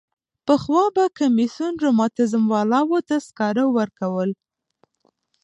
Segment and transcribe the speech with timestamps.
[0.45, 4.29] پخوا به کمیسیون رماتیزم والاوو ته سکاره ورکول.